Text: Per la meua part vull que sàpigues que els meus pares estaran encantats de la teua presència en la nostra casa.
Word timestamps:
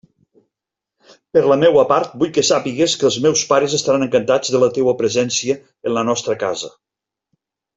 Per 1.37 1.43
la 1.51 1.57
meua 1.63 1.83
part 1.91 2.15
vull 2.21 2.31
que 2.37 2.43
sàpigues 2.47 2.95
que 3.01 3.07
els 3.09 3.17
meus 3.27 3.43
pares 3.51 3.75
estaran 3.81 4.07
encantats 4.09 4.55
de 4.57 4.63
la 4.67 4.71
teua 4.79 4.97
presència 5.03 5.61
en 5.91 5.97
la 5.99 6.07
nostra 6.13 6.41
casa. 6.47 6.73